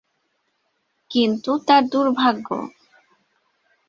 [1.11, 2.47] কিন্তু তার দুর্ভাগ্য।